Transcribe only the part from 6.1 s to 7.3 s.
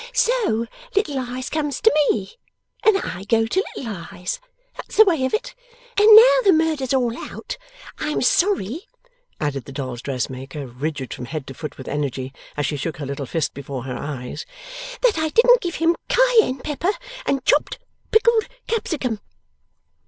now the murder's all